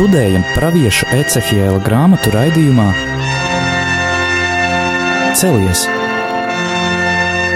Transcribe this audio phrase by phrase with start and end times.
[0.00, 2.86] studējam Pāvieša Ecehiela grāmatu raidījumā
[5.36, 5.82] Celies!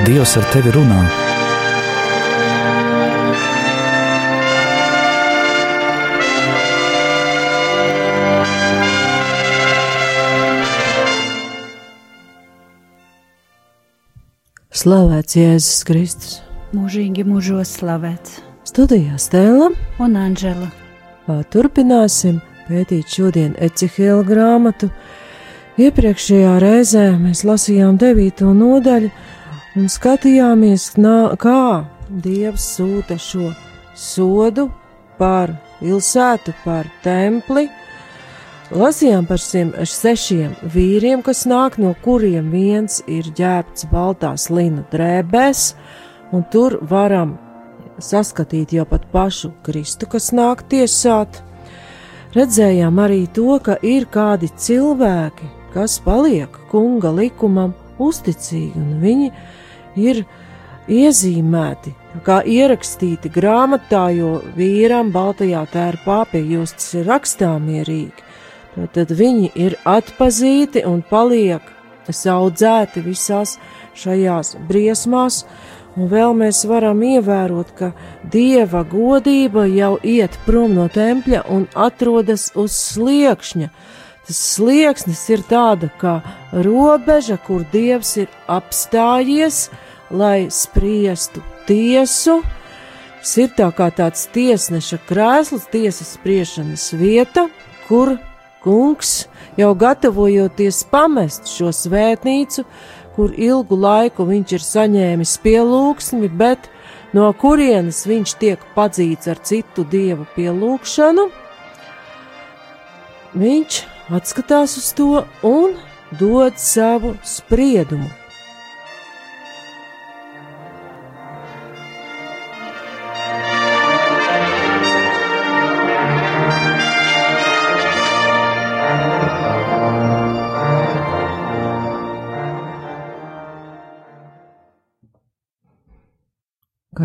[0.05, 0.99] Dievs ar tevi runā!
[14.69, 16.39] Slavēts Jēzus Kristus!
[16.77, 20.84] Mūžīgi mūžos slavēts Studijā Stēla un Anžela.
[21.25, 24.91] Turpināsim pētīt šodien Ecihēla grāmatu.
[25.81, 29.09] Iepriekšējā reizē mēs lasījām devīto nodaļu
[29.81, 30.93] un skatījāmies,
[31.41, 31.85] kā
[32.25, 33.55] Dievs sūta šo
[33.97, 34.69] sodu
[35.19, 37.71] par pilsētu, par templi.
[38.75, 45.73] Lasījām par šiem sešiem vīriem, kas nāk no kuriem viens ir ģērbts baltās linu drēbēs,
[46.37, 47.39] un tur varam
[48.03, 51.43] saskatīt jau pat pašu Kristu, kas nāk tiesāt.
[52.35, 59.31] Redzējām arī to, ka ir kādi cilvēki, kas paliek kunga likumam uzticīgi, un viņi
[60.03, 60.25] ir
[60.91, 61.95] iezīmēti,
[62.27, 68.27] kā ierakstīti grāmatā, jo vīram baltajā tērpā pie justas ir rakstāmierīgi.
[68.95, 71.71] Tad viņi ir atpazīti un paliek
[72.11, 73.55] saudzēti visās
[73.97, 75.45] šajās briesmās,
[75.95, 77.93] Un vēl mēs varam ievērot, ka
[78.31, 83.69] dieva godība jau iet prom no tempļa un atrodas uz sliekšņa.
[84.25, 86.17] Tas slieksnis ir tāda kā
[86.67, 89.69] robeža, kur dievs ir apstājies,
[90.11, 92.41] lai spriestu tiesu.
[93.21, 97.47] Tas ir tā kā tāds tiesneša krēsls, tiesas spriešanas vieta,
[97.87, 98.17] kur
[98.65, 99.29] kungs
[99.61, 102.65] jau gatavojoties pamest šo svētnīcu,
[103.15, 106.69] kur ilgu laiku viņš ir saņēmis pielūgsmi, bet
[107.15, 111.29] no kurienes viņš tiek padzīts ar citu dievu pielūgšanu,
[113.39, 113.81] viņš
[114.19, 115.79] atskatās uz to un
[116.19, 118.24] dod savu spriedumu.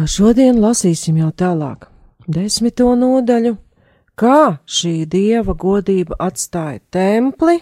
[0.08, 1.88] Šodien lasīsim jau tālāk,
[2.30, 3.56] desmito nodaļu,
[4.20, 7.58] kā šī dieva godība atstāja templi,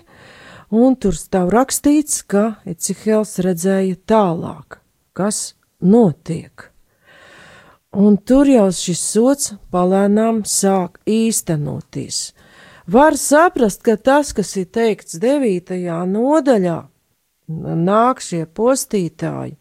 [0.70, 4.82] un tur stāv rakstīts, ka Ecihels redzēja tālāk,
[5.16, 6.72] kas notiek.
[7.98, 12.34] Un tur jau šis sots palēnām sāk īstenoties.
[12.88, 16.78] Var saprast, ka tas, kas ir teikts devītajā nodaļā,
[17.48, 19.58] nāk šie postītāji,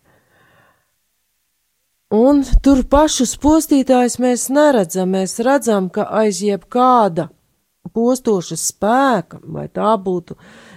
[2.15, 5.11] Un tur pašus postītājus mēs neredzam.
[5.17, 7.33] Mēs redzam, ka aiz jebkāda
[7.91, 10.37] postoša spēka, vai tā būtu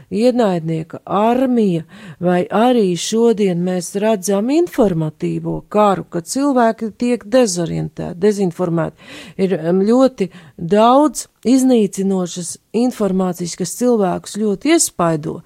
[0.10, 1.84] ienaidnieka armija,
[2.18, 8.98] vai arī šodien mēs redzam informatīvo karu, kad cilvēki tiek dezorientēti, dezinformēti.
[9.38, 9.54] Ir
[9.86, 15.40] ļoti daudz iznīcinošas informācijas, kas cilvēkus ļoti iespaido,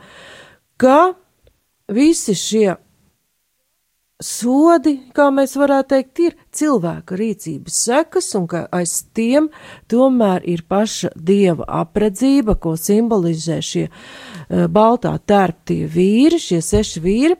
[0.80, 1.12] ka
[1.92, 2.78] visi šie
[4.24, 9.50] sodi, kā mēs varētu teikt, ir cilvēka rīcības sekas, un ka aiz tiem
[9.92, 17.40] tomēr ir paša dieva apredzība, ko simbolizē šie uh, baltā tērptie vīri, šie seši vīri.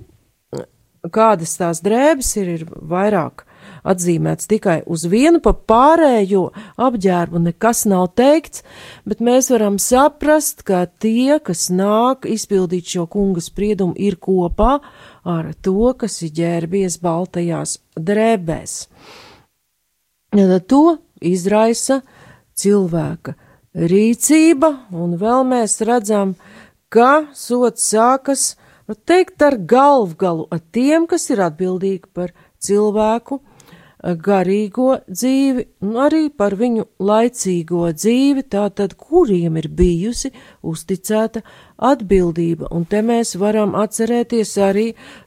[1.14, 3.44] Kādas tās drēbes ir, ir vairāk
[3.84, 6.46] atzīmēts tikai uz vienu, pa pārējo
[6.80, 8.64] apģērbu nekas nav teikts,
[9.08, 14.78] bet mēs varam saprast, ka tie, kas nāk izpildīt šo kunga spriedumu, ir kopā
[15.24, 18.76] ar to, kas ir ģērbies baltajās drēbēs.
[20.68, 20.84] To
[21.22, 22.02] izraisa
[22.58, 23.36] cilvēka
[23.74, 26.36] rīcība, un vēl mēs redzam,
[26.94, 28.54] ka sots sākas,
[28.88, 32.34] var teikt, ar galvgalu, ar tiem, kas ir atbildīgi par
[32.64, 33.40] cilvēku
[34.04, 41.44] garīgo dzīvi, un arī par viņu laicīgo dzīvi, tātad kuriem ir bijusi uzticēta
[41.84, 44.86] atbildība, un te mēs varam atcerēties arī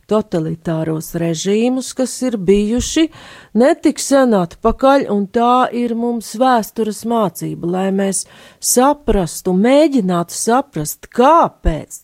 [0.09, 3.09] totalitāros režīmus, kas ir bijuši
[3.57, 8.27] netik sen atpakaļ, un tā ir mums vēstures mācība, lai mēs
[8.61, 12.03] saprastu, mēģinātu saprast, kāpēc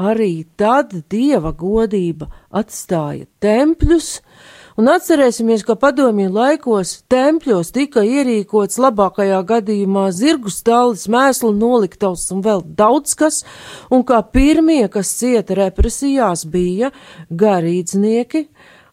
[0.00, 4.18] arī tad dieva godība atstāja tempļus,
[4.80, 12.40] Un atcerēsimies, ka padomju laikos tempļos tika ierīkots labākajā gadījumā zirgu stālis, mēslu noliktavs un
[12.46, 13.42] vēl daudz kas,
[13.92, 16.88] un kā pirmie, kas cieta represijās, bija
[17.28, 18.46] garīdznieki,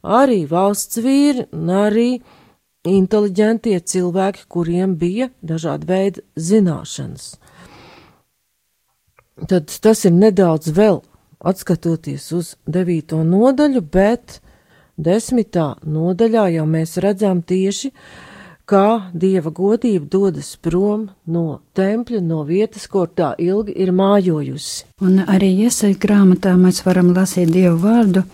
[0.03, 2.09] arī valsts vīri un arī
[2.87, 7.29] inteliģentie cilvēki, kuriem bija dažādi veidi zināšanas.
[9.47, 10.99] Tad tas ir nedaudz vēl
[11.47, 14.41] atskatoties uz devīto nodaļu, bet
[14.97, 17.91] desmitā nodaļā jau mēs redzam tieši,
[18.67, 24.87] kā dieva godība dodas prom no tempļa, no vietas, kur tā ilgi ir mājojusi.
[25.01, 28.25] Un arī iesaistīt grāmatā mēs varam lasīt dievu vārdu.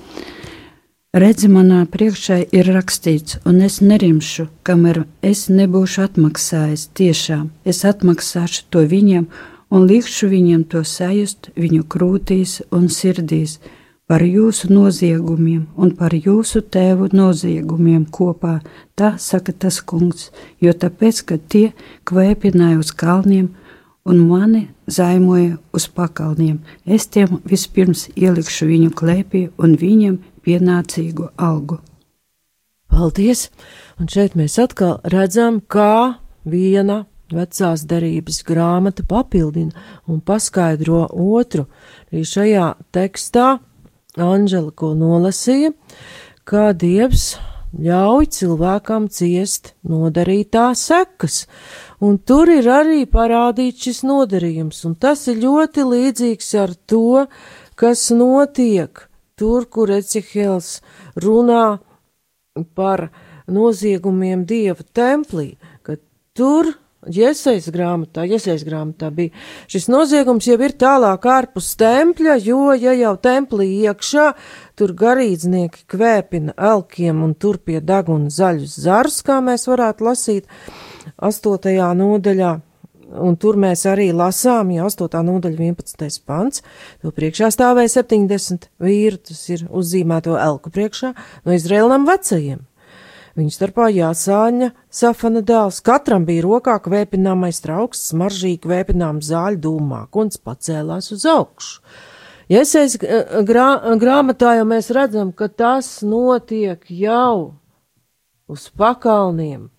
[1.14, 6.88] Redzi, manā priekšā ir rakstīts, un es nerimšu, kamēr es nebūšu atmaksājis.
[6.98, 9.28] Tiešām es atmaksāšu to viņiem,
[9.70, 13.60] un likšu viņiem to sajust viņu krūtīs un sirdīs
[14.08, 18.60] par jūsu noziegumiem un par jūsu tēvu noziegumiem kopā,
[18.96, 21.72] tā saka tas kungs, jo tāpēc, ka tie
[22.10, 23.54] kvēpināja uz kalniem
[24.06, 31.80] un mani zaimoja uz pakalniem, es tiem vispirms ielikšu viņu klēpī un viņiem pienācīgu algu.
[32.94, 33.48] Paldies!
[33.98, 39.74] Un šeit mēs atkal redzam, kā viena vecās derības grāmata papildina
[40.06, 41.66] un paskaidro otru.
[42.12, 43.48] Arī šajā tekstā
[44.22, 45.72] Anģela, ko nolasīja,
[46.46, 47.34] kā Dievs
[47.74, 51.48] ļauj cilvēkam ciest nodarītā sekas,
[51.98, 57.26] un tur ir arī parādīts šis nodarījums, un tas ir ļoti līdzīgs ar to,
[57.74, 60.84] kas notiek tur, kur Ecihels
[61.18, 61.80] runā
[62.78, 63.10] par
[63.50, 65.98] noziegumiem Dieva templī, ka
[66.38, 69.34] tur Iesaistas grāmatā, iesaistas grāmatā bija.
[69.72, 74.30] Šis noziegums jau ir tālāk ārpus tempļa, jo, ja jau templī iekšā,
[74.80, 80.48] tur garīdznieki kvēpina elkiem un tur pie deguna zaļus zars, kā mēs varētu lasīt
[81.20, 82.54] astotajā nodaļā.
[83.14, 85.20] Un tur mēs arī lasām, ja 8.
[85.28, 86.22] nodaļa 11.
[86.26, 86.64] pants,
[87.04, 91.12] to priekšā stāvēja 70 vīri, tas ir uzzīmēto elku priekšā
[91.44, 92.64] no Izrēlam vecajiem.
[93.34, 100.30] Viņu starpā jāsāņa safana dēls, katram bija rokā kvēpināmais trauks, smaržīgi kvēpinām zāļu dūmāk, un
[100.46, 101.80] pacēlās uz augšu.
[102.54, 103.02] Iesaist
[103.48, 107.56] grā, grāmatā jau mēs redzam, ka tas notiek jau
[108.54, 109.72] uz pakalniem,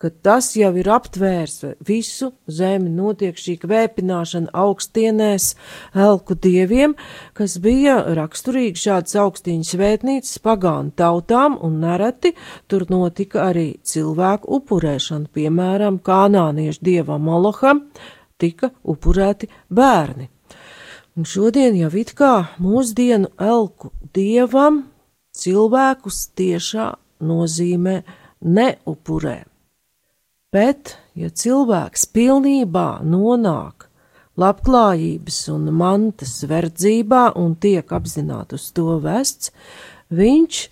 [0.00, 5.50] ka tas jau ir aptvērs visu zemi, notiek šī kvēpināšana augstienēs
[5.92, 6.94] elku dieviem,
[7.36, 12.32] kas bija raksturīgi šādas augstīņu svētnīcas pagānu tautām, un nereti
[12.70, 17.84] tur notika arī cilvēku upurēšana, piemēram, kanāniešu dievam Moloham
[18.40, 20.30] tika upurēti bērni.
[21.18, 22.32] Un šodien jau it kā
[22.62, 24.86] mūsdienu elku dievam
[25.36, 26.88] cilvēkus tiešā
[27.20, 28.00] nozīmē
[28.40, 29.49] neupurē.
[30.50, 33.86] Bet, ja cilvēks pilnībā nonāk
[34.40, 39.52] labklājības un mantas verdzībā un tiek apzināti uz to vests,
[40.10, 40.64] viņš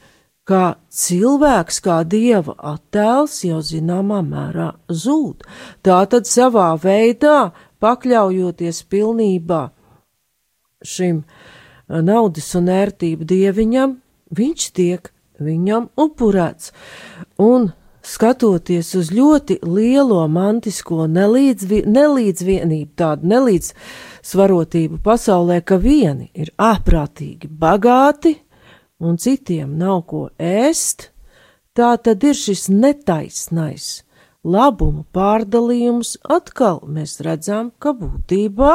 [0.48, 5.46] kā cilvēks, kā dieva attēls jau zināmā mērā zūd.
[5.86, 9.62] Tā tad savā veidā pakļaujoties pilnībā
[10.82, 11.22] šim
[11.88, 13.98] naudas un ērtību dieviņam,
[14.34, 16.72] viņš tiek viņam upurēts.
[17.38, 17.70] Un
[18.08, 28.38] skatoties uz ļoti lielo mantisko nelīdzvi, nelīdzvienību, tādu nelīdzsvarotību pasaulē, ka vieni ir ārprātīgi bagāti
[28.98, 31.10] un citiem nav ko ēst,
[31.76, 33.90] tā tad ir šis netaisnais
[34.44, 36.16] labumu pārdalījums.
[36.24, 38.74] Atkal mēs redzam, ka būtībā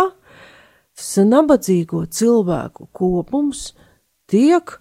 [1.25, 3.71] nabadzīgo cilvēku kopums
[4.29, 4.77] tiek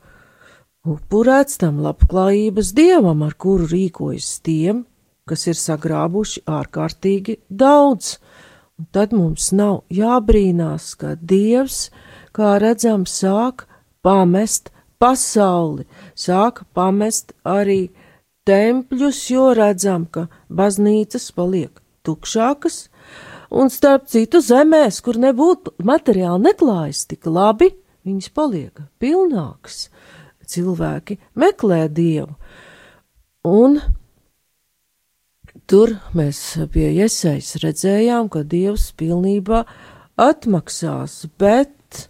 [0.82, 4.84] upurēts tam labklājības dievam, ar kuru rīkojas tiem,
[5.28, 8.16] kas ir sagrābuši ārkārtīgi daudz.
[8.80, 11.90] Un tad mums nav jābrīnās, ka dievs,
[12.34, 13.68] kā redzam, sāk
[14.02, 15.86] pamest pasauli,
[16.18, 17.92] sāk pamest arī
[18.48, 22.88] tempļus, jo redzam, ka baznīcas paliek tukšākas,
[23.54, 27.70] un starp citu zemēs, kur nebūtu materiāli neklājas tik labi,
[28.02, 29.91] viņas paliek pilnākas
[30.52, 32.32] cilvēki meklē dievu.
[33.48, 33.80] Un
[35.66, 36.40] tur mēs
[36.72, 39.64] pie iesaistas redzējām, ka dievs pilnībā
[40.20, 42.08] atmaksās, bet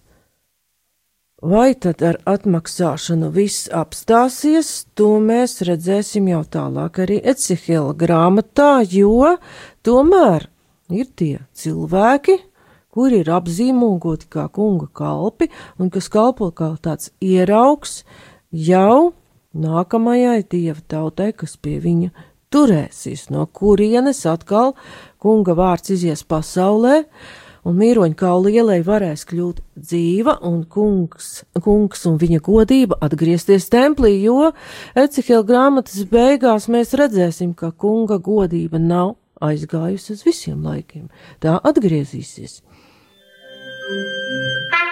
[1.43, 9.37] vai tad ar atmaksāšanu viss apstāsies, to mēs redzēsim jau tālāk arī Ecihela grāmatā, jo
[9.83, 10.47] tomēr
[10.93, 12.39] ir tie cilvēki,
[12.93, 15.49] kuri ir apzīmogoti kā kunga kalpi
[15.81, 18.03] un kas kalpo kā tāds ieraugs,
[18.53, 19.13] jau
[19.53, 22.13] nākamajai dieva tautai, kas pie viņa
[22.53, 24.75] turēsies, no kurienes atkal
[25.23, 27.03] kunga vārds izies pasaulē,
[27.65, 34.53] un mīroņkaula ielai varēs kļūt dzīva, un kungs, kungs un viņa godība atgriezties templī, jo
[34.99, 41.09] Ecihela grāmatas beigās mēs redzēsim, ka kunga godība nav aizgājusi uz visiem laikiem.
[41.43, 42.61] Tā atgriezīsies.
[43.93, 44.92] Un,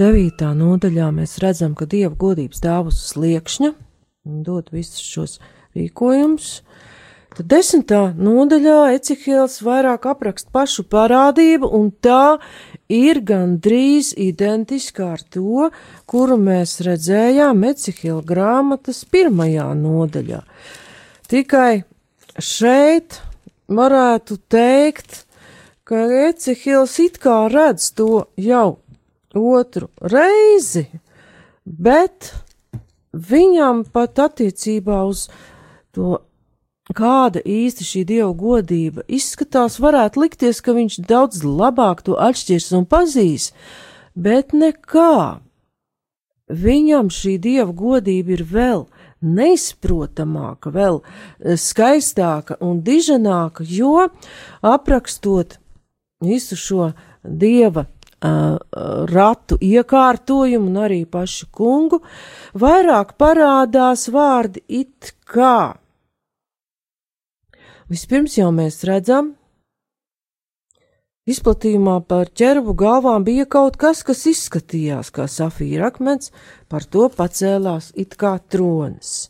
[0.00, 3.74] devītā nodaļā mēs redzam, ka dieva godības dāvus sliekšņa
[4.46, 5.38] dod visus šos
[5.76, 6.60] rīkojumus,
[7.36, 12.40] tad desmitā nodaļā Ecihēls vairāk apraksta pašu parādību, un tā
[12.90, 15.70] ir gandrīz identiska ar to,
[16.10, 20.42] kuru mēs redzējām Ecihēla grāmatas pirmajā nodaļā.
[21.30, 21.82] Tikai
[22.36, 23.20] šeit
[23.70, 25.24] varētu teikt,
[25.86, 28.79] ka Ecehils it kā redz to jau
[29.36, 30.86] otru reizi,
[31.64, 32.32] bet
[33.12, 35.28] viņam pat attiecībā uz
[35.94, 36.20] to,
[36.96, 42.86] kāda īsti šī dieva godība izskatās, varētu likties, ka viņš daudz labāk to atšķirs un
[42.90, 43.52] pazīs,
[44.14, 45.40] bet nekā.
[46.50, 48.88] Viņam šī dieva godība ir vēl
[49.22, 50.98] neizprotamāka, vēl
[51.54, 54.08] skaistāka un diženāka, jo
[54.66, 55.60] aprakstot
[56.24, 56.90] visu šo
[57.22, 57.86] dieva
[58.20, 62.02] ratu iekārtojumu un arī pašu kungu,
[62.54, 65.76] vairāk parādās vārdi it kā.
[67.90, 69.32] Vispirms jau mēs redzam,
[71.26, 76.30] izplatījumā par ķerbu galvām bija kaut kas, kas izskatījās kā safīra akmens,
[76.68, 79.29] par to pacēlās it kā tronis.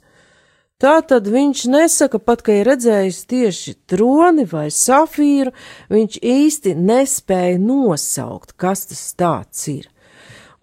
[0.81, 5.53] Tā tad viņš nesaka pat, ka ir redzējis tieši troni vai safīru,
[5.93, 9.91] viņš īsti nespēja nosaukt, kas tas tāds ir.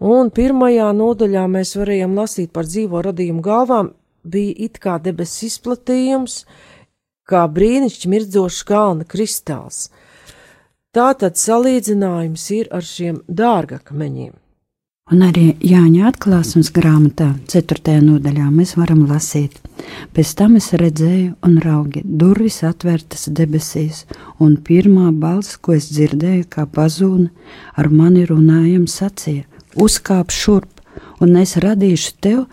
[0.02, 3.92] Un pirmajā nodaļā mēs varējām lasīt par dzīvo radījumu galvām,
[4.26, 6.42] bija it kā debesis izplatījums,
[7.22, 9.88] kā brīnišķīgi mirdzošs kalna kristāls.
[10.90, 14.34] Tā tad salīdzinājums ir ar šiem dārgakmeņiem.
[15.08, 17.94] Un arī Jāņa atklāsmes grāmatā, 4.
[18.04, 19.54] nodaļā, mēs varam lasīt.
[20.12, 24.02] Pēc tam es redzēju, un raugi, durvis atvērtas debesīs,
[24.36, 27.30] un pirmā balss, ko es dzirdēju, kā pazūna,
[27.80, 29.46] ar mani runājam, sacīja:
[29.80, 30.84] Uzkāp šurp,
[31.24, 32.44] un es radīšu tev,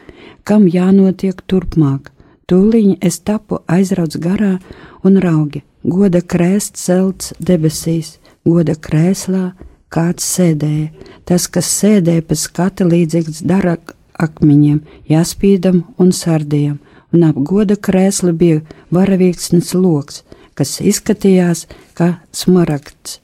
[0.47, 2.13] kam jānotiek turpmāk.
[2.47, 4.62] Tūlīt es tapu aizrauts garā,
[5.03, 8.15] un raugi, goda krēsts celts debesīs,
[8.47, 9.50] goda krēslā
[9.95, 10.89] kāds sēdēja.
[11.25, 13.77] Tas, kas sēdēja pēc skata līdzīgs dara
[14.21, 16.79] akmeņiem, jāspīdam un sardiem,
[17.13, 18.61] un ap goda krēsla bija
[18.95, 20.23] varavīksnes loks,
[20.55, 21.65] kas izskatījās
[21.97, 23.19] kā smaragds.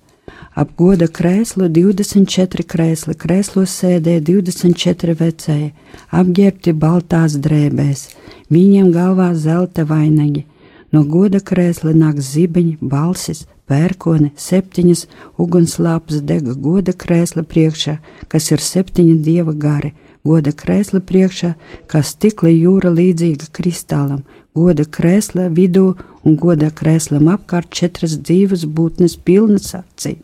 [0.52, 5.70] Ap goda krēslu 24 krēsli, krēslos sēdēja 24 vecēji,
[6.12, 8.10] apģērbti baltās drēbēs,
[8.52, 10.44] viņiem galvā zelta vainagi.
[10.92, 15.08] No goda krēsla nāk zibeņi, balsis, pērkone, septiņas
[15.42, 17.98] ugunslāpas dega goda krēsla priekšā,
[18.32, 19.94] kas ir septiņi dieva gari,
[20.28, 21.54] goda krēsla priekšā,
[21.90, 24.26] kā stikla jūra līdzīga kristālam,
[24.56, 25.94] goda krēsla vidū
[26.28, 30.20] un goda krēslam apkārt četras dzīves būtnes pilnas acīm.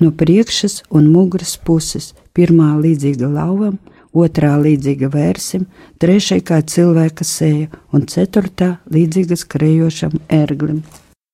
[0.00, 3.78] No priekšas un muguras puses, pirmā līdzīga lauvam,
[4.12, 5.68] otrā līdzīga vērsim,
[6.02, 10.82] trešai kā cilvēka sēja un ceturtā līdzīga skrejošam ērglim.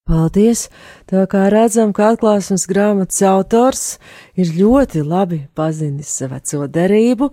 [0.09, 0.71] Paldies!
[1.05, 3.83] Tā kā redzam, ka atklāsmes grāmatas autors
[4.41, 7.27] ir ļoti labi pazinis veco derību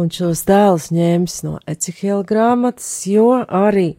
[0.00, 3.90] un šos tēlus ņēmis no Ecihela grāmatas, jo arī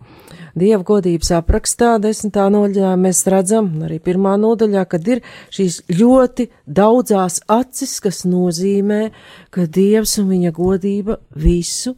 [0.57, 5.21] Dieva godības aprakstā desmitā nodaļā mēs redzam, arī pirmā nodaļā, kad ir
[5.53, 9.11] šīs ļoti daudzās acis, kas nozīmē,
[9.53, 11.93] ka Dievs un viņa godība visu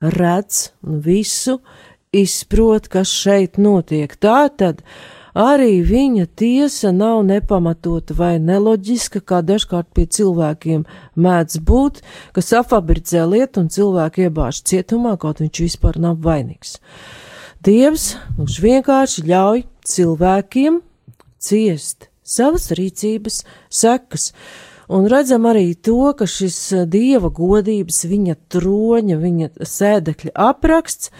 [0.00, 1.58] redz un visu
[2.16, 4.16] izprot, kas šeit notiek.
[4.16, 4.80] Tā tad
[5.36, 12.00] arī viņa tiesa nav nepamatota vai neloģiska, kā dažkārt pie cilvēkiem mēdz būt,
[12.32, 16.78] kas afabricē lietu un cilvēku iebāž cietumā, kaut viņš vispār nav vainīgs.
[17.66, 20.80] Dievs mums vienkārši ļauj cilvēkiem
[21.42, 24.32] ciest savas rīcības sekas.
[24.86, 31.10] Un redzam arī to, ka šis dieva godības, viņa troņa, viņa sēdekļa apraksts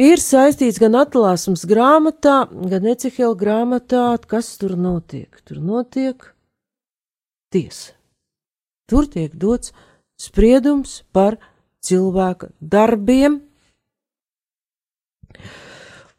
[0.00, 5.40] ir saistīts gan atklāsmes grāmatā, gan Ecihela grāmatā, kas tur notiek.
[5.44, 6.30] Tur notiek
[7.52, 7.94] tiesa.
[8.90, 9.72] Tur tiek dots
[10.20, 11.38] spriedums par
[11.84, 13.40] cilvēka darbiem,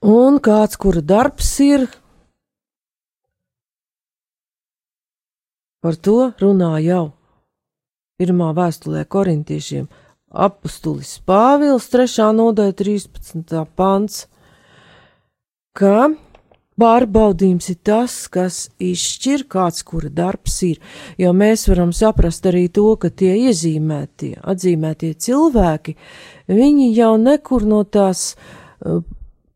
[0.05, 1.87] Un kāds, kura darbs ir,
[5.81, 7.15] par to runā jau
[8.21, 9.87] pirmā vēstulē korintiešiem
[10.31, 12.31] apustulis Pāvils 3.
[12.35, 13.65] nodaļa 13.
[13.75, 14.25] pants,
[15.75, 16.13] ka
[16.75, 20.81] Pārbaudījums ir tas, kas izšķir, kāds kura darbs ir,
[21.15, 25.95] jo mēs varam saprast arī to, ka tie iezīmētie, atzīmētie cilvēki,
[26.51, 28.99] viņi jau nekur no tās uh,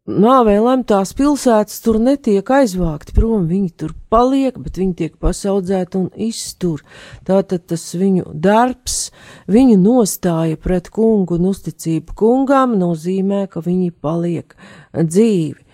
[0.10, 6.10] nāvē lemtās pilsētas tur netiek aizvākti prom, viņi tur paliek, bet viņi tiek pasaudzēti un
[6.30, 6.84] iztur.
[7.28, 9.10] Tātad tas viņu darbs,
[9.52, 14.56] viņu nostāja pret kungu un uzticību kungām nozīmē, ka viņi paliek
[14.94, 15.66] dzīvi.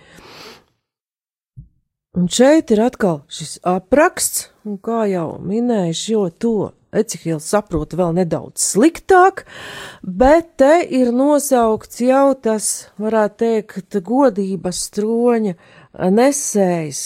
[2.16, 6.56] Un šeit ir atkal šis apraksts, un kā jau minēju, šo to
[7.00, 9.44] Ecihils saprot vēl nedaudz sliktāk,
[10.02, 15.54] bet te ir nosaukts jau tas, varētu teikt, godības troņa
[16.12, 17.02] nesējs,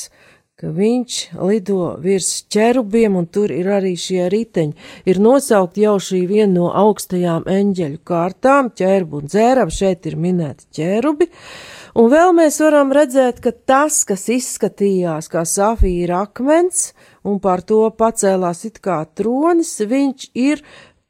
[0.61, 4.75] ka viņš lido virs ķerubiem, un tur ir arī šie riteņi.
[5.09, 10.69] Ir nosaukt jau šī viena no augstajām eņģeļu kārtām, ķerbu un dzēram, šeit ir minēti
[10.77, 11.31] ķerubi.
[11.31, 16.93] Uh, Un vēl mēs varam redzēt, ka tas, kas izskatījās kā safīra akmens
[17.25, 20.63] un par to pacēlās it kā tronis, viņš ir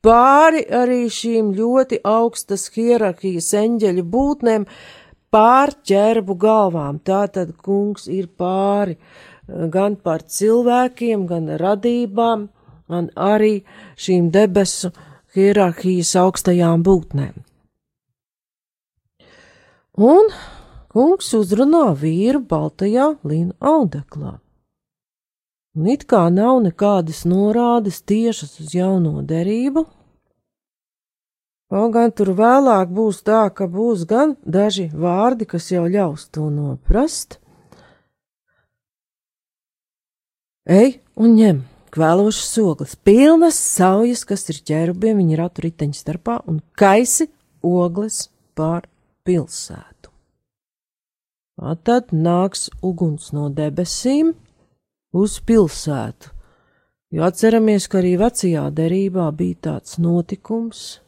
[0.05, 4.67] pāri arī šīm ļoti augstas hierarhijas eņģeļu būtnēm,
[5.31, 6.99] pār ķerbu galvām.
[7.05, 12.49] Tātad kungs ir pāri eh, gan par cilvēkiem, gan radībām,
[12.91, 13.61] gan arī
[14.01, 14.93] šīm debesu
[15.37, 17.37] hierarhijas augstajām būtnēm.
[20.01, 20.31] Un
[20.91, 24.39] kungs uzrunā vīru baltajā līna audeklā.
[25.79, 29.85] Un it kā nav nekādas norādes tiešas uz jauno derību,
[31.71, 36.49] kaut gan tur vēlāk būs tā, ka būs gan daži vārdi, kas jau ļaus to
[36.51, 37.39] noprast.
[40.67, 41.63] Ej un ņem
[41.95, 47.31] kvēlošas ogles, pilnas saujas, kas ir ķērubiem, viņi ratu riteņu starpā, un kaisi
[47.63, 48.87] ogles pār
[49.27, 50.11] pilsētu.
[51.87, 54.33] Tad nāks uguns no debesīm
[55.13, 56.31] uz pilsētu,
[57.11, 61.01] jo atceramies, ka arī vecajā derībā bija tāds notikums,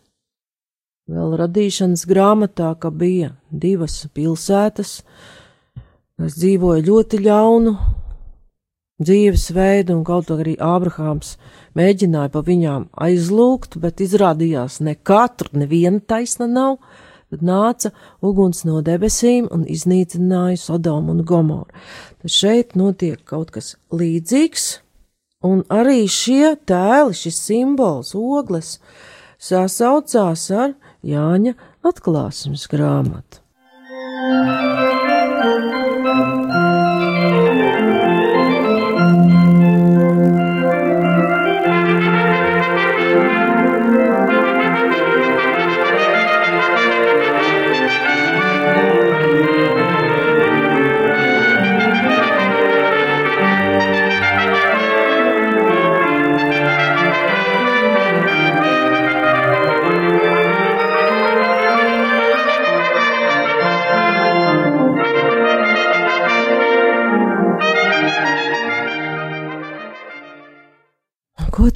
[1.10, 5.00] vēl radīšanas grāmatā, ka bija divas pilsētas,
[6.18, 7.76] kas dzīvoja ļoti ļaunu
[9.02, 11.36] dzīvesveidu, un kaut arī Ābrahāms
[11.78, 16.78] mēģināja pa viņām aizlūgt, bet izrādījās ne katru, neviena taisna nav,
[17.32, 21.70] Tad nāca uguns no debesīm un iznīcināja Sodomu un Gomoru.
[22.20, 24.66] Tad šeit notiek kaut kas līdzīgs,
[25.48, 28.76] un arī šie tēli, šis simbols, ogles,
[29.40, 31.56] sasaucās ar Jāņa
[31.88, 33.41] atklāsmes grāmatu.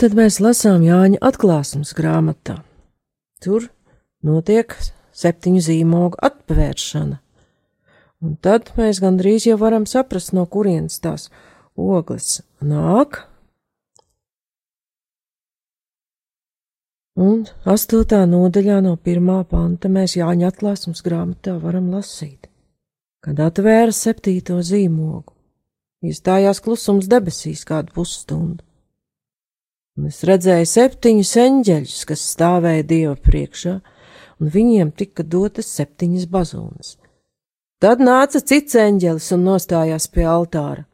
[0.07, 2.61] Tad mēs lasām Jāņa atklāsmes grāmatā.
[3.43, 3.65] Tur
[4.23, 4.77] notiek
[5.11, 7.17] septiņu zīmogu atvēršana.
[8.23, 11.27] Un tad mēs gandrīz jau varam saprast, no kurienes tās
[11.75, 13.25] ogles nāk.
[17.19, 22.47] Un astotā nodaļā no pirmā panta mēs Jāņa atklāsmes grāmatā varam lasīt,
[23.27, 25.35] kad atvēra septīto zīmogu.
[26.07, 28.66] Iestājās klusums debesīs kādu pusstundu
[29.97, 33.75] un es redzēju septiņus eņģeļus, kas stāvēja Dieva priekšā,
[34.41, 36.97] un viņiem tika dotas septiņas bazūnas.
[37.81, 40.87] Tad nāca cits eņģelis un nostājās pie altāra,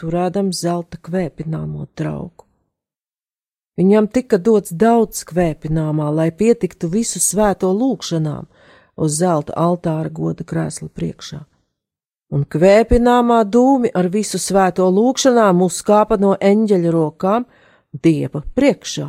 [0.00, 2.46] turēdams zelta kvēpināmo trauku.
[3.78, 8.46] Viņam tika dots daudz kvēpināmā, lai pietiktu visu svēto lūgšanām
[9.02, 11.40] uz zelta altāra goda krēsla priekšā.
[12.34, 17.46] Un kvēpināmā dūmi ar visu svēto lūgšanām uzkāpa no eņģeļa rokām,
[18.02, 19.08] dieva priekšā.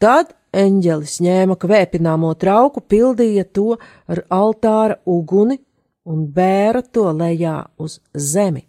[0.00, 3.76] Tad eņģelis ņēma kvēpināmo trauku, pildīja to
[4.10, 5.60] ar altāra uguni
[6.08, 8.64] un bēra to lejā uz zemi,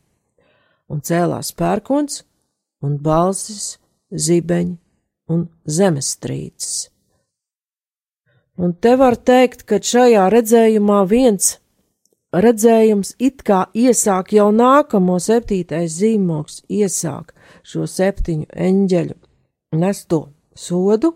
[0.92, 2.22] un cēlās pērkons
[2.86, 3.78] un balsis,
[4.12, 4.78] zibeņi
[5.32, 6.90] un zemestrīces.
[8.62, 11.61] Un te var teikt, ka šajā redzējumā viens
[12.32, 19.18] redzējums it kā iesāk jau nākamo septītais zīmogs, iesāk šo septiņu eņģeļu
[19.82, 21.16] nesto sodu,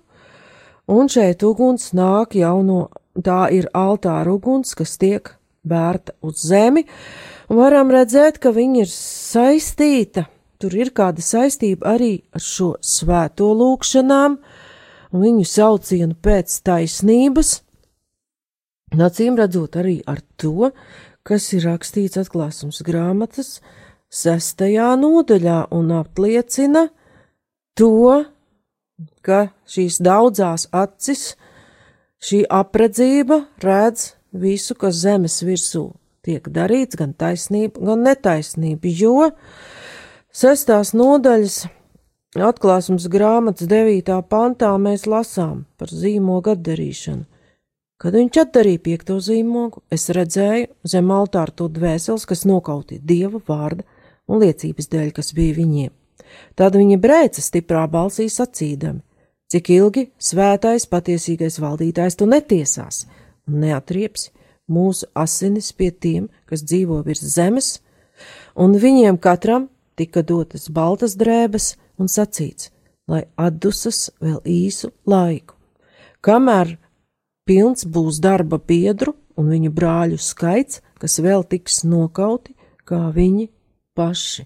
[0.88, 2.82] un šeit uguns nāk jau no,
[3.16, 5.34] tā ir altāra uguns, kas tiek
[5.66, 6.86] bērta uz zemi,
[7.50, 10.28] un varam redzēt, ka viņa ir saistīta,
[10.62, 14.38] tur ir kāda saistība arī ar šo svēto lūkšanām,
[15.16, 17.60] viņu saucienu pēc taisnības,
[18.96, 20.72] Nacīm redzot arī ar to,
[21.26, 23.60] kas ir rakstīts atklāsums grāmatas
[24.14, 26.86] sestajā nodaļā un apliecina
[27.76, 28.24] to,
[29.26, 31.34] ka šīs daudzās acis,
[32.24, 35.90] šī apredzība redz visu, kas zemes virsū
[36.26, 39.30] tiek darīts, gan taisnība, gan netaisnība, jo
[40.34, 41.66] sestās nodaļas
[42.36, 47.26] atklāsums grāmatas devītā pantā mēs lasām par zīmogu atdarīšanu.
[48.02, 53.86] Kad viņš atdarīja piekto zīmogu, es redzēju zem altāra to dvēseles, kas nokauti dieva vārda
[54.28, 55.94] un liecības dēļ, kas bija viņiem.
[56.60, 59.00] Tad viņi brēca stiprā balsī sacīdami:
[59.48, 63.06] Cik ilgi svētais, patiesīgais valdītājs tu netiesās
[63.48, 64.30] un neatrieps
[64.68, 67.78] mūsu asinis pie tiem, kas dzīvo virs zemes,
[68.58, 72.72] un viņiem katram tika dotas baltas drēbes un sacīts,
[73.08, 75.54] lai atdusas vēl īsu laiku.
[76.26, 76.76] Kamēr
[77.46, 82.56] pilns būs darba biedru un viņu brāļu skaits, kas vēl tiks nokauti,
[82.86, 83.50] kā viņi
[83.98, 84.46] paši.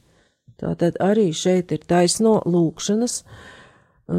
[0.60, 3.22] Tātad arī šeit ir taisno lūkšanas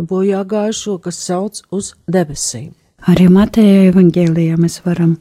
[0.08, 2.72] bojā gājušo, kas sauc uz debesīm.
[3.08, 5.16] Arī Mateja evangēlijā mēs varam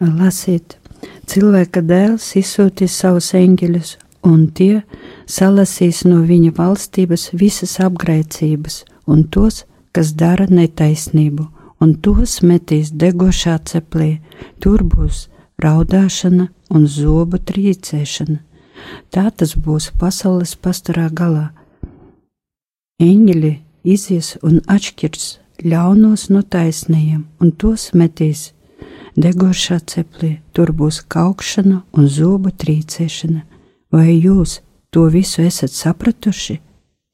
[0.00, 0.76] lasīt,
[1.28, 3.94] cilvēka dēls izsūtīs savus eņģeļus,
[4.28, 4.82] un tie
[5.28, 9.64] salasīs no viņa valstības visas apgrēcības un tos,
[9.96, 11.48] kas dara netaisnību
[11.80, 14.20] un tos metīs degošā ceplī.
[14.60, 15.28] Tur būs
[15.60, 18.38] raudāšana un zobu trīcēšana.
[19.12, 21.50] Tā tas būs pasaules pastarā galā.
[23.00, 23.52] Eņģeļi
[23.84, 25.26] izies un atšķirs
[25.64, 28.50] ļaunos no taisnajiem, un tos metīs
[29.20, 30.38] degošā ceplī.
[30.52, 33.44] Tur būs kaukšana un zobu trīcēšana.
[33.92, 34.60] Vai jūs
[34.94, 36.60] to visu esat sapratuši?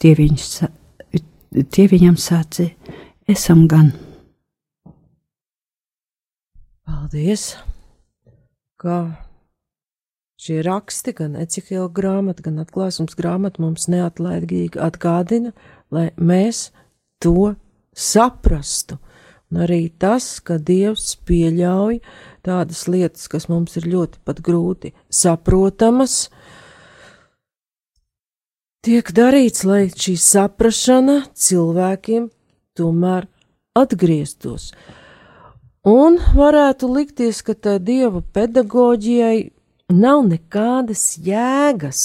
[0.02, 0.48] Tie, viņš,
[1.72, 2.74] tie viņam sācīja,
[3.32, 3.94] esam gan.
[6.86, 7.56] Paldies!
[8.78, 8.96] Kā
[10.38, 15.50] šie raksti, gan Ecihila grāmata, gan atklāsums grāmata mums neatlaidīgi atgādina,
[15.90, 16.68] lai mēs
[17.18, 17.56] to
[17.90, 19.00] saprastu.
[19.50, 22.00] Un arī tas, ka Dievs pieļauj
[22.46, 26.28] tādas lietas, kas mums ir ļoti pat grūti saprotamas,
[28.86, 32.30] tiek darīts, lai šī saprašana cilvēkiem
[32.78, 33.26] tomēr
[33.78, 34.70] atgrieztos.
[35.86, 39.52] Un varētu likties, ka tā dieva pedagoģijai
[39.94, 42.00] nav nekādas jēgas,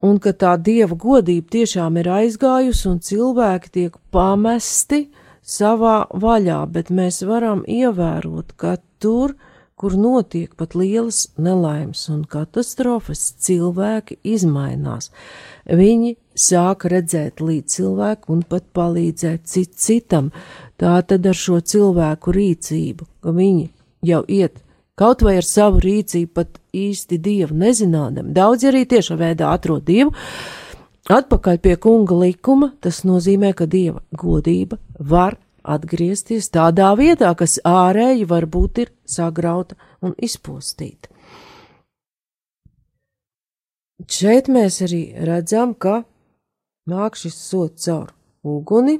[0.00, 5.10] un ka tā dieva godība tiešām ir aizgājusi un cilvēki tiek pamesti
[5.44, 9.36] savā vaļā, bet mēs varam ievērot, ka tur,
[9.76, 15.12] kur notiek pat lielas nelaimes un katastrofas, cilvēki izmainās.
[15.68, 20.30] Viņi sāk redzēt līdz cilvēku un pat palīdzēt cit citam.
[20.80, 23.68] Tā tad ar šo cilvēku rīcību, ka viņi
[24.08, 24.62] jau iet
[25.00, 28.32] kaut vai ar savu rīcību, pat īsti dievu nezinādam.
[28.36, 30.12] Daudz arī tiešā veidā atrod dievu.
[31.10, 38.28] Atpakaļ pie kunga likuma, tas nozīmē, ka dieva godība var atgriezties tādā vietā, kas ārēji
[38.28, 41.10] varbūt ir sagrauta un izpostīta.
[44.10, 46.02] Šeit mēs arī redzam, ka
[46.90, 48.10] nāk šis sots caur
[48.42, 48.98] uguni.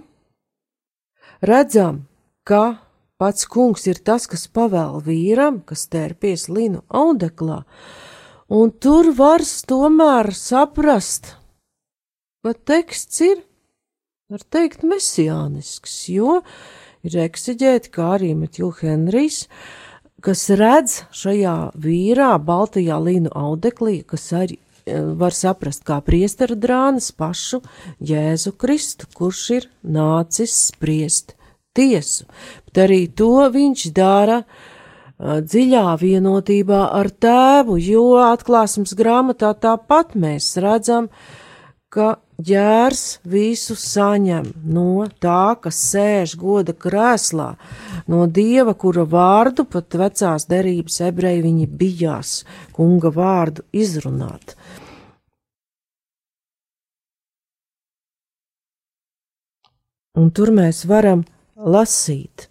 [1.43, 2.05] Redzam,
[2.45, 2.81] ka
[3.21, 7.63] pats kungs ir tas, kas pavēl vīram, kas tērpies linu audeklā,
[8.49, 11.35] un tur var tomēr saprast,
[12.45, 13.43] ka teksts ir,
[14.33, 16.41] var teikt, mesijānisks, jo
[17.05, 19.47] ir eksiģēti, kā arī Metju Henrijs,
[20.25, 24.61] kas redz šajā vīrā, baltajā līnu audeklī, kas arī
[25.21, 27.63] var saprast kā priestera drānas pašu
[28.01, 31.37] Jēzu Kristu, kurš ir nācis spriest
[31.77, 32.27] tiesu,
[32.67, 34.43] bet arī to viņš dara
[35.21, 41.11] dziļā vienotībā ar tēvu, jo atklāsmes grāmatā tāpat mēs redzam,
[41.91, 47.51] ka ģērs visu saņem no tā, kas sēž goda krēslā,
[48.09, 52.35] no dieva, kura vārdu pat vecās derības ebreji viņi bijās
[52.77, 54.57] kunga vārdu izrunāt.
[60.21, 61.23] Un tur mēs varam
[61.57, 62.51] lasīt.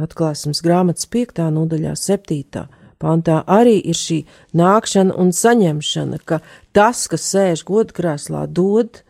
[0.00, 1.42] Atklāsmes grāmatas 5.
[1.52, 2.62] nodaļā, 7.
[3.02, 4.22] pantā arī ir šī
[4.56, 6.40] nākšana un saņemšana, ka
[6.72, 9.02] tas, kas sēž godkrēslā, dod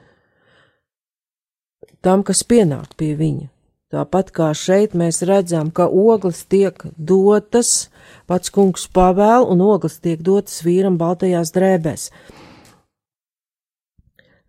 [2.03, 3.47] tam, kas pienāk pie viņa.
[3.95, 7.93] Tāpat kā šeit mēs redzam, ka ogles tiek dotas,
[8.27, 12.11] pats kungs pavēl, un ogles tiek dotas vīram baltajās drēbēs.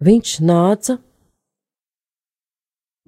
[0.02, 0.98] Viņš nāca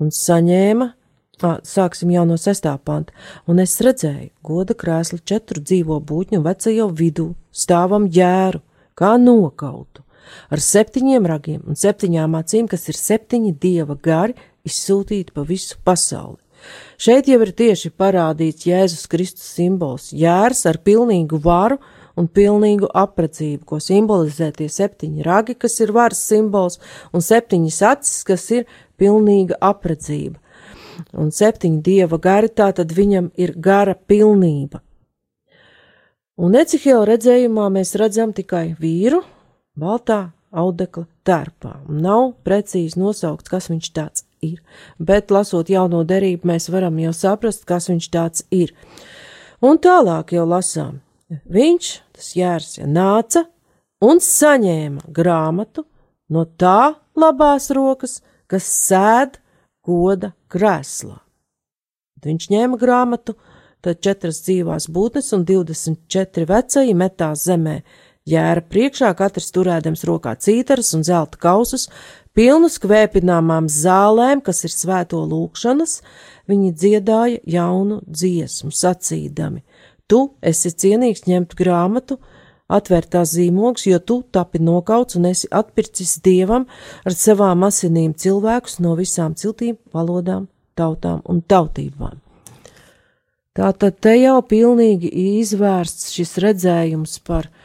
[0.01, 0.91] un saņēma
[1.35, 3.11] Sāksim jau no sestā panta,
[3.51, 8.61] un es redzēju, goda krēsli četru dzīvo būtņu vecajo vidū, stāvam jēru,
[8.95, 10.05] kā nokautu,
[10.47, 16.39] ar septiņiem ragiem un septiņām acīm, kas ir septiņi dieva gari, izsūtīti pa visu pasauli.
[16.97, 21.77] Šeit jau ir tieši parādīts Jēzus Kristus simbols- jērs ar pilnīgu varu
[22.15, 26.79] un pilnīgu apredzību, ko simbolizē tie septiņi ragi, kas ir varas simbols,
[27.13, 28.65] un septiņas acis, kas ir
[28.99, 30.39] pilnīga apredzība
[31.15, 34.81] un septiņi dieva gari, tā tad viņam ir gara pilnība.
[36.35, 39.21] Un Ecihela redzējumā mēs redzam tikai vīru
[39.79, 41.77] baltā audekla tērpā.
[41.87, 44.59] Nav precīzi nosaukts, kas viņš tāds ir,
[44.99, 48.75] bet lasot jauno derību, mēs varam jau saprast, kas viņš tāds ir.
[49.63, 50.99] Un tālāk jau lasām.
[51.31, 53.45] Viņš, tas jērs, nāca
[54.03, 55.85] un saņēma grāmatu
[56.29, 58.19] no tā labās rokas,
[58.51, 59.39] kas sēd
[59.85, 61.19] goda krēslā.
[62.25, 63.35] Viņš ņēma grāmatu,
[63.85, 67.79] tad četras dzīvās būtnes un 24 vecāji metās zemē,
[68.25, 71.85] jēra priekšā, katrs turēdams rokā cītaras un zelta kausus,
[72.35, 75.99] pilnus kvēpināmām zālēm, kas ir svēto lūkšanas,
[76.49, 79.61] viņi dziedāja jaunu dziesmu, sacīdami:
[80.09, 82.17] Tu esi cienīgs ņemt grāmatu,
[82.71, 86.67] atvērt tās zīmogus, jo tu tapi nokauts un esi atpircis dievam
[87.05, 92.21] ar savām asinīm cilvēkus no visām ciltīm, valodām, tautām un tautībām.
[93.55, 95.07] Tātad te jau pilnīgi
[95.39, 97.61] izvērsts šis redzējums par uh,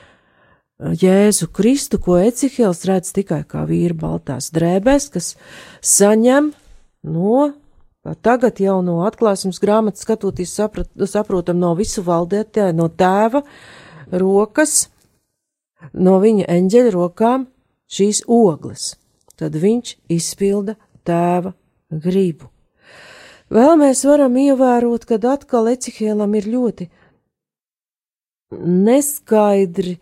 [0.81, 5.35] Jēzu Kristu, ko Ecihils redz tikai kā vīru baltās drēbēs, kas
[5.85, 6.53] saņem
[7.05, 7.51] no,
[8.25, 13.43] tagad jau no atklāsmes grāmatas skatoties saprat, saprotam no visu valdētāja, no tēva,
[14.09, 14.89] rokas,
[15.93, 17.47] no viņa eņģeļa rokām
[17.91, 18.95] šīs ogles.
[19.39, 21.55] Tad viņš izpilda tēva
[21.91, 22.51] gribu.
[23.51, 26.87] Vēl mēs varam ievērot, ka atkal Ecihēlam ir ļoti
[28.61, 29.97] neskaidri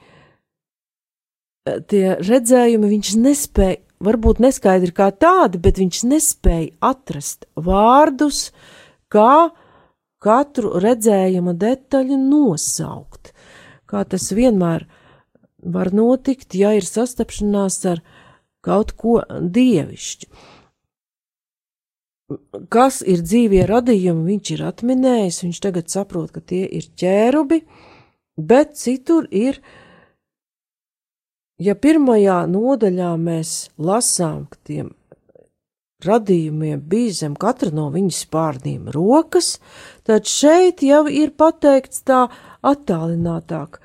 [1.89, 8.51] tie redzējumi, viņš nespēja, varbūt neskaidri kā tādi, bet viņš nespēja atrast vārdus,
[9.13, 9.49] kā
[10.21, 13.33] katru redzējuma detaļu nosaukt
[13.89, 14.85] kā tas vienmēr
[15.63, 18.03] var notikt, ja ir sastapšanās ar
[18.65, 20.31] kaut ko dievišķu.
[22.69, 27.63] Kas ir dzīvie radījumi, viņš ir atminējis, viņš tagad saprot, ka tie ir ķērubi,
[28.37, 29.63] bet citur ir,
[31.57, 34.93] ja pirmajā nodaļā mēs lasām, ka tiem
[36.05, 39.57] radījumiem bija zem katra no viņas spārniem rokas,
[40.07, 42.27] tad šeit jau ir pateikts tā
[42.61, 43.81] attālinātāk.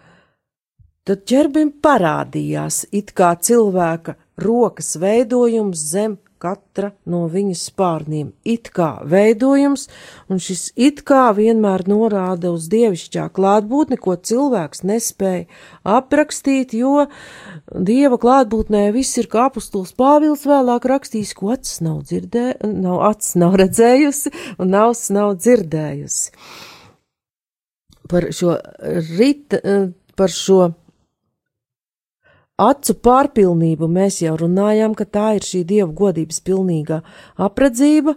[1.03, 6.13] Tad ķerbim parādījās it kā cilvēka rokas veidojums zem
[6.43, 8.29] katra no viņas spārniem.
[8.47, 9.87] It kā veidojums,
[10.31, 15.47] un šis it kā vienmēr norāda uz dievišķā klātbūtni, ko cilvēks nespēja
[15.97, 17.07] aprakstīt, jo
[17.71, 23.35] dieva klātbūtnē viss ir kā apustuls Pāvils vēlāk rakstījis, ko acis nav dzirdē, nav acis
[23.39, 24.31] nav redzējusi,
[24.63, 26.31] un auss nav dzirdējusi.
[28.11, 28.55] Par šo
[29.17, 29.59] rita,
[30.19, 30.73] par šo
[32.61, 36.99] Acu pārpilnību mēs jau runājām, ka tā ir šī dieva godības pilnīgā
[37.41, 38.13] apredzība,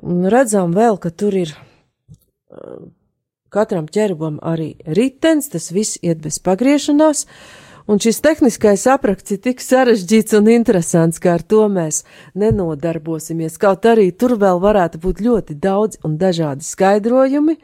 [0.00, 2.88] redzam vēl, ka tur ir uh,
[3.52, 7.26] katram ķerbam arī ritens, tas viss iet bez pagriešanās,
[7.84, 13.84] un šis tehniskais apraksts ir tik sarežģīts un interesants, ka ar to mēs nenodarbosimies, kaut
[13.84, 17.58] arī tur vēl varētu būt ļoti daudz un dažādi skaidrojumi,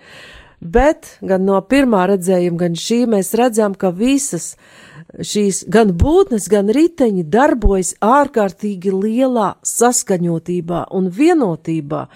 [0.61, 6.49] bet gan no pirmā redzējuma, gan šī mēs redzam, ka visas uh, šīs gan būtnes,
[6.53, 12.07] gan riteņi darbojas ārkārtīgi lielā saskaņotībā un vienotībā,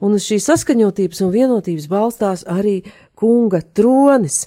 [0.00, 2.80] un uz šīs saskaņotības un vienotības balstās arī
[3.16, 4.46] kunga tronis.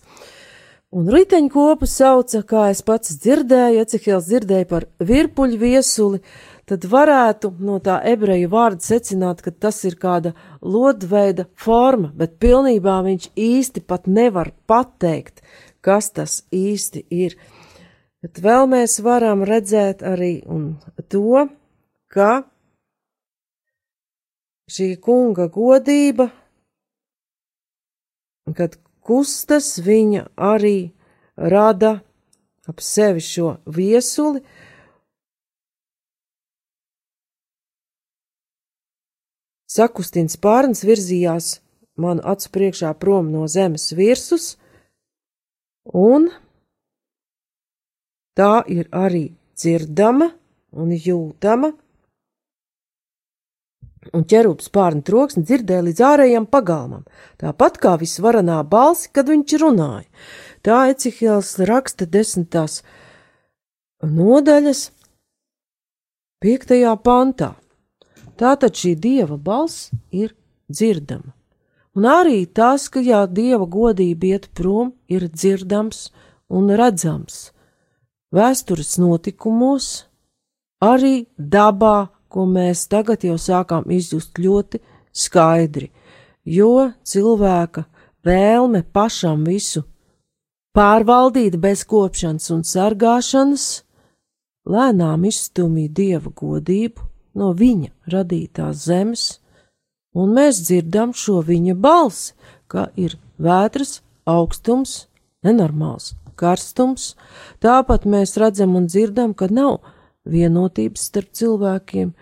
[0.90, 6.22] Un riteņu kopu sauca, kā es pats dzirdēju, Ecehēls dzirdēja par virpuļu viesuli,
[6.66, 10.34] tad varētu no tā ebreju vārda secināt, ka tas ir kāda
[10.66, 15.44] lodveida forma, bet pilnībā viņš īsti pat nevar pateikt,
[15.86, 17.38] kas tas īsti ir.
[18.20, 20.42] Bet vēl mēs varam redzēt arī
[21.08, 21.46] to,
[22.12, 22.32] ka
[24.70, 26.28] šī kunga godība,
[28.58, 30.92] kad kustas viņa arī
[31.40, 32.00] rada
[32.70, 34.44] ap sevi šo viesuli.
[39.70, 41.60] Sakustins pārns virzījās
[42.00, 44.58] manu acu priekšā prom no zemes virsus,
[45.94, 46.30] un
[48.38, 50.30] tā ir arī dzirdama
[50.76, 51.72] un jūtama,
[54.16, 57.04] un ķerūps pārnu troksni dzirdēja līdz ārējam pagalmam,
[57.42, 60.08] tāpat kā visvaranā balsi, kad viņš runāja.
[60.64, 62.82] Tā Ecihils raksta desmitās
[64.04, 64.90] nodaļas
[66.44, 67.54] piektajā pantā.
[68.40, 70.34] Tātad šī dieva balss ir
[70.72, 71.34] dzirdama.
[71.98, 76.12] Un arī tas, ka jā, dieva godība iet prom, ir dzirdams
[76.48, 77.50] un redzams.
[78.30, 80.06] Vēstures notikumos,
[80.86, 84.78] arī dabā, ko mēs tagad jau sākām izjust ļoti
[85.10, 85.88] skaidri,
[86.46, 87.88] jo cilvēka
[88.26, 89.82] vēlme pašam visu
[90.78, 93.66] pārvaldīt bez kopšanas un sargāšanas,
[94.70, 99.26] lēnām izstumīja dieva godību no viņa radītās zemes,
[100.14, 102.38] un mēs dzirdam šo viņa balsi,
[102.70, 105.08] ka ir vētras, augstums,
[105.42, 107.14] nenormāls karstums,
[107.64, 109.82] tāpat mēs redzam un dzirdam, ka nav
[110.30, 112.14] vienotības starp cilvēkiem,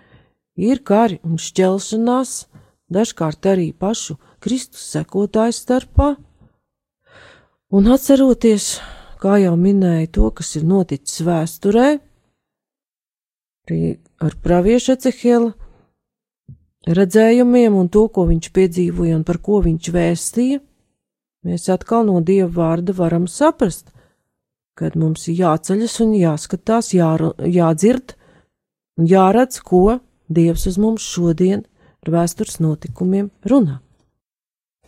[0.58, 2.34] ir kari un šķelšanās,
[2.94, 6.16] dažkārt arī pašu Kristus sekotāju starpā.
[7.74, 8.78] Un atceroties,
[9.20, 11.88] kā jau minēju, to, kas ir noticis vēsturē,
[13.68, 15.52] arī ar praviešu Ecehiela
[16.88, 20.62] redzējumiem un to, ko viņš piedzīvoja un par ko viņš vēstīja,
[21.48, 23.92] mēs atkal no Dieva vārda varam saprast,
[24.78, 27.10] kad mums ir jāceļas un jāskatās, jā,
[27.42, 28.14] jādzird
[28.98, 31.62] un jāredz, ko Dievs uz mums šodien
[32.04, 33.80] ar vēstures notikumiem runā.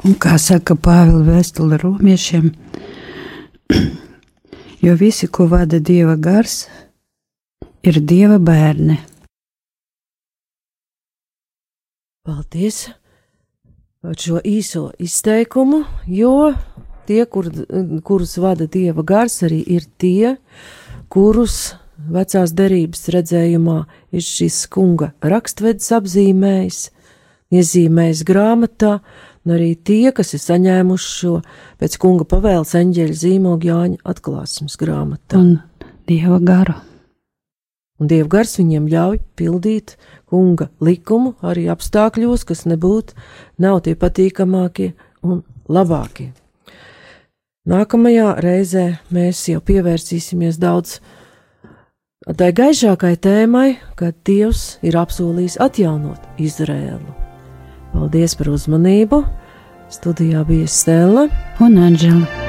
[0.03, 2.51] Un kā saka Pāvila vēstule romiešiem,
[4.85, 6.65] jo visi, ko vada Dieva gars,
[7.83, 8.99] ir Dieva bērni.
[12.27, 12.85] Paldies
[13.99, 16.51] par šo īso izteikumu, jo
[17.09, 17.49] tie, kur,
[18.05, 20.35] kurus vada dieva gars, arī ir tie,
[21.11, 21.73] kurus
[22.07, 23.79] vecās derības redzējumā
[24.15, 26.83] ir šis kunga rakstvedis apzīmējis,
[27.53, 28.99] iezīmējis grāmatā,
[29.45, 31.39] un arī tie, kas ir saņēmuši šo
[31.81, 35.41] pēc kunga pavēles eņģeļa zīmogu Jāņa atklāsmes grāmatā.
[35.41, 35.57] Un
[36.09, 36.77] dieva garu.
[37.99, 39.97] Un dieva gars viņiem ļauj pildīt
[40.29, 43.17] kunga likumu arī apstākļos, kas nebūtu
[43.59, 44.93] nav tie patīkamākie
[45.25, 46.29] un labākie.
[47.67, 50.99] Nākamajā reizē mēs jau pievērsīsimies daudz
[52.39, 57.15] tai gaišākai tēmai, kad Dievs ir apsolījis atjaunot Izrēlu.
[57.91, 59.23] Paldies par uzmanību!
[59.89, 61.25] Studijā bija Stela
[61.59, 62.48] un Anģela.